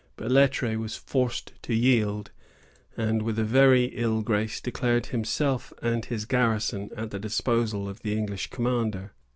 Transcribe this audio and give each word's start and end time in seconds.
Belètre 0.17 0.79
was 0.79 0.95
forced 0.95 1.53
to 1.61 1.75
yield, 1.75 2.31
and 2.97 3.21
with 3.21 3.37
a 3.37 3.43
very 3.43 3.83
ill 3.93 4.23
grace 4.23 4.59
declared 4.59 5.05
himself 5.05 5.71
and 5.79 6.03
his 6.05 6.25
garrison 6.25 6.89
at 6.97 7.11
the 7.11 7.19
disposal 7.19 7.87
of 7.87 7.99
the 8.01 8.17
English 8.17 8.49
commander. 8.49 9.13